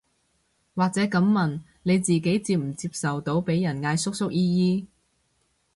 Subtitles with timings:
[0.73, 4.87] 或者噉問，你自己接唔接受到被人嗌叔叔姨姨